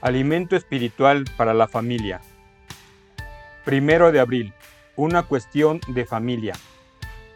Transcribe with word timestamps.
Alimento 0.00 0.56
espiritual 0.56 1.26
para 1.36 1.52
la 1.52 1.68
familia. 1.68 2.22
Primero 3.66 4.10
de 4.12 4.20
abril. 4.20 4.54
Una 4.96 5.24
cuestión 5.24 5.78
de 5.88 6.06
familia. 6.06 6.54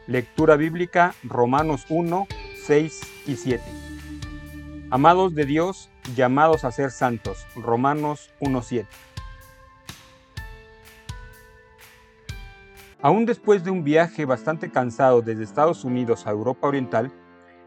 Lectura 0.07 0.57
bíblica 0.57 1.15
Romanos 1.25 1.85
1, 1.91 2.27
6 2.65 3.01
y 3.27 3.37
7. 3.37 3.63
Amados 4.89 5.35
de 5.35 5.45
Dios, 5.45 5.91
llamados 6.17 6.65
a 6.65 6.73
ser 6.73 6.91
santos. 6.91 7.47
Romanos 7.55 8.31
1, 8.41 8.63
7. 8.63 8.89
Aún 13.03 13.27
después 13.27 13.63
de 13.63 13.73
un 13.73 13.85
viaje 13.85 14.25
bastante 14.25 14.71
cansado 14.71 15.21
desde 15.21 15.45
Estados 15.45 15.85
Unidos 15.85 16.27
a 16.27 16.31
Europa 16.31 16.67
Oriental, 16.67 17.13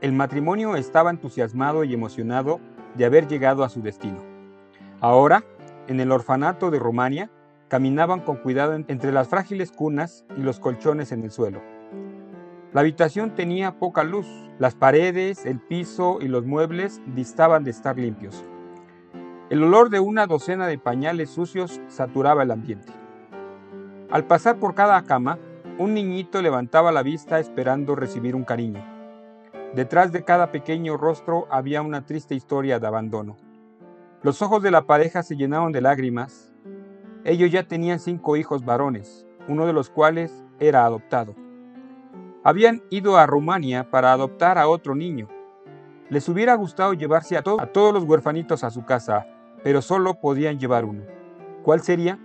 el 0.02 0.12
matrimonio 0.12 0.76
estaba 0.76 1.12
entusiasmado 1.12 1.84
y 1.84 1.94
emocionado 1.94 2.60
de 2.96 3.06
haber 3.06 3.28
llegado 3.28 3.64
a 3.64 3.70
su 3.70 3.84
destino. 3.84 4.37
Ahora, 5.00 5.44
en 5.88 6.00
el 6.00 6.12
orfanato 6.12 6.72
de 6.72 6.80
Rumania, 6.80 7.30
caminaban 7.68 8.22
con 8.22 8.38
cuidado 8.38 8.74
entre 8.74 9.12
las 9.12 9.28
frágiles 9.28 9.72
cunas 9.72 10.26
y 10.36 10.42
los 10.42 10.60
colchones 10.60 11.12
en 11.12 11.24
el 11.24 11.30
suelo. 11.30 11.62
La 12.74 12.82
habitación 12.82 13.36
tenía 13.36 13.78
poca 13.78 14.04
luz, 14.04 14.28
las 14.58 14.74
paredes, 14.74 15.46
el 15.46 15.60
piso 15.60 16.18
y 16.20 16.28
los 16.28 16.46
muebles 16.46 17.02
distaban 17.14 17.64
de 17.64 17.72
estar 17.72 17.98
limpios. 17.98 18.44
El 19.52 19.64
olor 19.64 19.90
de 19.90 20.00
una 20.00 20.26
docena 20.26 20.66
de 20.66 20.80
pañales 20.80 21.30
sucios 21.30 21.80
saturaba 21.88 22.44
el 22.44 22.52
ambiente. 22.52 22.92
Al 24.10 24.26
pasar 24.26 24.58
por 24.58 24.74
cada 24.74 25.02
cama, 25.04 25.38
un 25.78 25.94
niñito 25.94 26.42
levantaba 26.42 26.92
la 26.92 27.04
vista 27.04 27.40
esperando 27.40 27.96
recibir 27.96 28.36
un 28.36 28.44
cariño. 28.44 28.84
Detrás 29.76 30.12
de 30.12 30.24
cada 30.24 30.52
pequeño 30.52 30.98
rostro 30.98 31.48
había 31.52 31.84
una 31.84 32.06
triste 32.06 32.34
historia 32.34 32.80
de 32.80 32.88
abandono. 32.88 33.38
Los 34.24 34.42
ojos 34.42 34.64
de 34.64 34.72
la 34.72 34.88
pareja 34.88 35.22
se 35.22 35.36
llenaron 35.36 35.72
de 35.72 35.80
lágrimas. 35.80 36.52
Ellos 37.24 37.52
ya 37.52 37.68
tenían 37.68 38.00
cinco 38.00 38.36
hijos 38.36 38.66
varones, 38.66 39.28
uno 39.48 39.68
de 39.68 39.74
los 39.74 39.92
cuales 39.92 40.44
era 40.60 40.86
adoptado. 40.86 41.36
Habían 42.44 42.82
ido 42.90 43.18
a 43.18 43.28
Rumania 43.28 43.92
para 43.92 44.12
adoptar 44.12 44.58
a 44.58 44.68
otro 44.68 44.96
niño. 44.96 45.28
Les 46.10 46.28
hubiera 46.30 46.56
gustado 46.56 46.94
llevarse 46.94 47.38
a, 47.38 47.44
todos 47.44 47.94
los 47.94 48.06
huerfanitos 48.06 48.64
a 48.64 48.72
su 48.72 48.86
casa, 48.86 49.28
pero 49.64 49.84
solo 49.84 50.16
podían 50.16 50.58
llevar 50.58 50.86
uno. 50.86 51.04
¿Cuál 51.62 51.82
sería? 51.82 52.18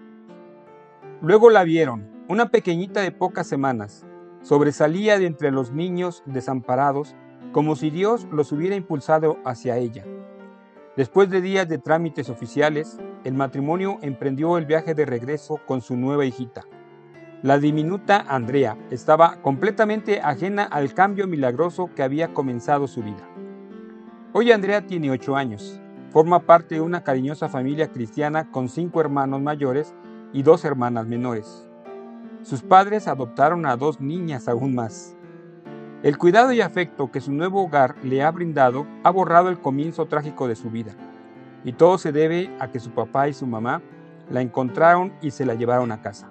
Luego 1.21 1.51
la 1.51 1.63
vieron, 1.63 2.09
una 2.27 2.49
pequeñita 2.49 3.03
de 3.03 3.13
pocas 3.13 3.47
semanas. 3.47 4.07
Sobresalía 4.41 5.19
de 5.19 5.27
entre 5.27 5.51
los 5.51 5.73
niños 5.73 6.23
desamparados, 6.25 7.15
como 7.53 7.77
si 7.77 7.91
Dios 7.91 8.27
los 8.33 8.51
hubiera 8.51 8.77
impulsado 8.77 9.37
hacia 9.45 9.77
ella. 9.77 10.07
Después 10.95 11.31
de 11.31 11.41
días 11.41 11.67
de 11.71 11.79
trámites 11.79 12.29
oficiales, 12.29 12.99
el 13.25 13.33
matrimonio 13.33 13.97
emprendió 14.03 14.59
el 14.59 14.67
viaje 14.67 14.95
de 14.95 15.07
regreso 15.07 15.59
con 15.67 15.81
su 15.81 15.97
nueva 15.97 16.27
hijita. 16.27 16.65
La 17.43 17.59
diminuta 17.59 18.27
Andrea 18.29 18.77
estaba 18.91 19.41
completamente 19.41 20.21
ajena 20.21 20.65
al 20.65 20.93
cambio 20.93 21.27
milagroso 21.27 21.89
que 21.97 22.03
había 22.03 22.35
comenzado 22.35 22.87
su 22.87 23.03
vida. 23.03 23.27
Hoy 24.35 24.53
Andrea 24.53 24.87
tiene 24.87 25.11
8 25.11 25.35
años. 25.35 25.81
Forma 26.11 26.41
parte 26.41 26.75
de 26.75 26.83
una 26.83 27.03
cariñosa 27.03 27.49
familia 27.49 27.91
cristiana 27.91 28.51
con 28.51 28.69
cinco 28.69 29.01
hermanos 29.01 29.41
mayores 29.41 29.95
y 30.35 30.43
dos 30.43 30.63
hermanas 30.67 31.07
menores. 31.07 31.71
Sus 32.43 32.61
padres 32.61 33.09
adoptaron 33.09 33.65
a 33.65 33.77
dos 33.77 33.99
niñas 33.99 34.47
aún 34.47 34.75
más. 34.75 35.17
El 36.03 36.19
cuidado 36.19 36.51
y 36.51 36.61
afecto 36.61 37.13
que 37.13 37.21
su 37.21 37.31
nuevo 37.31 37.63
hogar 37.63 37.95
le 38.03 38.25
ha 38.25 38.31
brindado 38.33 38.89
ha 39.05 39.11
borrado 39.11 39.51
el 39.51 39.61
comienzo 39.61 40.07
trágico 40.07 40.49
de 40.49 40.57
su 40.57 40.69
vida. 40.69 40.95
Y 41.65 41.75
todo 41.75 41.97
se 41.97 42.11
debe 42.11 42.51
a 42.59 42.73
que 42.73 42.81
su 42.81 42.91
papá 42.91 43.29
y 43.29 43.35
su 43.35 43.47
mamá 43.47 43.81
la 44.29 44.41
encontraron 44.41 45.13
y 45.23 45.31
se 45.31 45.47
la 45.47 45.55
llevaron 45.55 45.93
a 45.93 46.03
casa. 46.03 46.29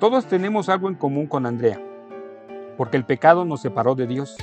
Todos 0.00 0.24
tenemos 0.24 0.70
algo 0.70 0.88
en 0.88 0.94
común 0.94 1.26
con 1.26 1.44
Andrea, 1.44 1.78
porque 2.78 2.96
el 2.96 3.04
pecado 3.04 3.44
nos 3.44 3.60
separó 3.60 3.94
de 3.94 4.06
Dios. 4.06 4.34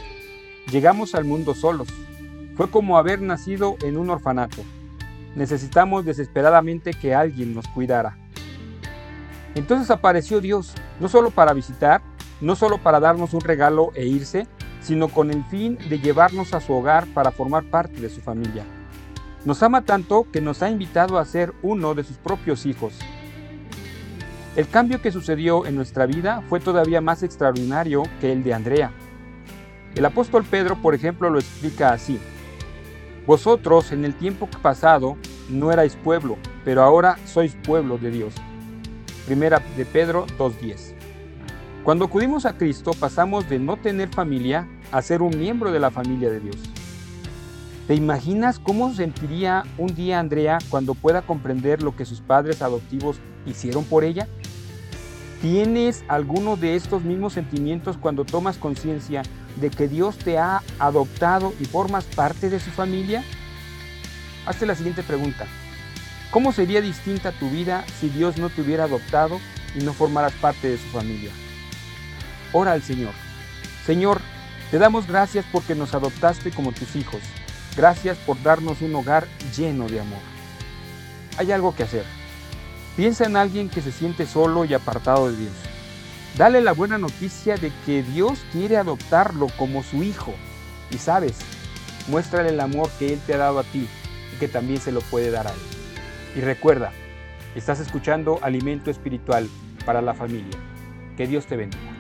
Llegamos 0.72 1.16
al 1.16 1.26
mundo 1.26 1.56
solos. 1.56 1.88
Fue 2.56 2.70
como 2.70 3.00
haber 3.00 3.20
nacido 3.20 3.78
en 3.82 3.98
un 3.98 4.12
orfanato. 4.12 4.62
Necesitamos 5.36 6.06
desesperadamente 6.06 6.94
que 6.94 7.16
alguien 7.16 7.56
nos 7.56 7.68
cuidara. 7.68 8.16
Entonces 9.56 9.90
apareció 9.90 10.40
Dios, 10.40 10.76
no 11.00 11.08
solo 11.08 11.32
para 11.32 11.54
visitar, 11.54 12.04
no 12.44 12.58
solo 12.58 12.78
para 12.78 13.00
darnos 13.00 13.34
un 13.34 13.42
regalo 13.42 13.92
e 13.96 14.06
irse, 14.06 14.48
sino 14.82 15.08
con 15.08 15.32
el 15.32 15.46
fin 15.46 15.78
de 15.90 16.00
llevarnos 16.00 16.54
a 16.54 16.60
su 16.60 16.74
hogar 16.74 17.08
para 17.14 17.32
formar 17.32 17.64
parte 17.64 18.02
de 18.02 18.10
su 18.10 18.20
familia. 18.20 18.66
Nos 19.46 19.64
ama 19.64 19.84
tanto 19.84 20.28
que 20.30 20.42
nos 20.42 20.62
ha 20.62 20.70
invitado 20.70 21.18
a 21.18 21.26
ser 21.26 21.54
uno 21.62 21.96
de 21.96 22.04
sus 22.04 22.18
propios 22.18 22.66
hijos. 22.66 23.00
El 24.58 24.68
cambio 24.68 25.02
que 25.02 25.12
sucedió 25.12 25.66
en 25.66 25.76
nuestra 25.76 26.06
vida 26.06 26.44
fue 26.50 26.60
todavía 26.60 27.00
más 27.00 27.24
extraordinario 27.24 28.04
que 28.20 28.34
el 28.34 28.44
de 28.44 28.54
Andrea. 28.54 28.92
El 29.96 30.06
apóstol 30.06 30.44
Pedro, 30.44 30.76
por 30.82 30.94
ejemplo, 30.94 31.30
lo 31.30 31.40
explica 31.40 31.94
así. 31.94 32.20
Vosotros 33.26 33.94
en 33.94 34.04
el 34.04 34.16
tiempo 34.16 34.50
pasado 34.62 35.16
no 35.50 35.72
erais 35.72 35.96
pueblo, 35.96 36.38
pero 36.66 36.84
ahora 36.84 37.18
sois 37.26 37.56
pueblo 37.64 37.98
de 37.98 38.12
Dios. 38.12 38.36
Primera 39.26 39.62
de 39.78 39.86
Pedro 39.86 40.28
2.10. 40.38 41.03
Cuando 41.84 42.06
acudimos 42.06 42.46
a 42.46 42.54
Cristo 42.54 42.92
pasamos 42.94 43.50
de 43.50 43.60
no 43.60 43.76
tener 43.76 44.08
familia 44.08 44.70
a 44.94 45.02
ser 45.02 45.22
un 45.22 45.38
miembro 45.38 45.70
de 45.70 45.82
la 45.82 45.92
familia 45.92 46.30
de 46.30 46.40
Dios. 46.40 46.56
¿Te 47.88 47.94
imaginas 47.94 48.58
cómo 48.58 48.94
sentiría 48.94 49.64
un 49.78 49.94
día 49.94 50.22
Andrea 50.22 50.60
cuando 50.70 50.94
pueda 50.94 51.24
comprender 51.24 51.84
lo 51.84 51.94
que 51.94 52.06
sus 52.06 52.22
padres 52.22 52.62
adoptivos 52.62 53.18
hicieron 53.46 53.84
por 53.84 54.06
ella? 54.06 54.30
¿Tienes 55.42 56.06
alguno 56.08 56.56
de 56.56 56.78
estos 56.78 57.04
mismos 57.04 57.34
sentimientos 57.34 57.98
cuando 57.98 58.24
tomas 58.24 58.58
conciencia 58.58 59.22
de 59.60 59.70
que 59.70 59.90
Dios 59.90 60.18
te 60.18 60.38
ha 60.38 60.62
adoptado 60.80 61.52
y 61.60 61.66
formas 61.66 62.06
parte 62.06 62.50
de 62.50 62.62
su 62.62 62.72
familia? 62.72 63.26
Hazte 64.46 64.66
la 64.66 64.76
siguiente 64.76 65.04
pregunta. 65.04 65.48
¿Cómo 66.32 66.54
sería 66.54 66.80
distinta 66.80 67.34
tu 67.34 67.50
vida 67.50 67.84
si 68.00 68.08
Dios 68.08 68.38
no 68.38 68.50
te 68.50 68.62
hubiera 68.62 68.86
adoptado 68.86 69.42
y 69.78 69.84
no 69.84 69.92
formaras 69.92 70.32
parte 70.32 70.70
de 70.70 70.78
su 70.78 70.88
familia? 70.88 71.32
Ora 72.54 72.72
al 72.72 72.82
Señor. 72.82 73.14
Señor, 73.86 74.22
te 74.72 74.80
damos 74.80 75.06
gracias 75.08 75.46
porque 75.52 75.76
nos 75.76 75.94
adoptaste 75.94 76.52
como 76.52 76.72
tus 76.72 76.96
hijos. 76.96 77.22
Gracias 77.76 78.18
por 78.18 78.42
darnos 78.42 78.82
un 78.82 78.96
hogar 78.96 79.28
lleno 79.56 79.90
de 79.90 80.00
amor. 80.00 80.22
Hay 81.38 81.52
algo 81.52 81.76
que 81.76 81.84
hacer. 81.84 82.06
Piensa 82.96 83.26
en 83.26 83.36
alguien 83.36 83.70
que 83.70 83.82
se 83.82 83.92
siente 83.92 84.26
solo 84.26 84.66
y 84.66 84.74
apartado 84.74 85.30
de 85.30 85.38
Dios. 85.38 85.54
Dale 86.38 86.62
la 86.62 86.74
buena 86.74 86.98
noticia 86.98 87.58
de 87.58 87.72
que 87.86 88.04
Dios 88.04 88.40
quiere 88.52 88.78
adoptarlo 88.78 89.48
como 89.58 89.84
su 89.84 90.04
hijo. 90.04 90.34
Y 90.92 90.98
sabes, 90.98 91.38
muéstrale 92.08 92.50
el 92.50 92.60
amor 92.60 92.90
que 93.00 93.14
Él 93.14 93.20
te 93.26 93.34
ha 93.34 93.38
dado 93.38 93.60
a 93.60 93.64
ti 93.64 93.88
y 94.34 94.40
que 94.40 94.48
también 94.48 94.80
se 94.80 94.92
lo 94.92 95.02
puede 95.02 95.32
dar 95.32 95.48
a 95.48 95.52
Él. 95.52 95.60
Y 96.36 96.42
recuerda, 96.42 96.92
estás 97.56 97.80
escuchando 97.80 98.40
Alimento 98.42 98.90
Espiritual 98.90 99.48
para 99.86 100.02
la 100.02 100.14
Familia. 100.14 100.58
Que 101.18 101.28
Dios 101.28 101.46
te 101.46 101.56
bendiga. 101.56 101.93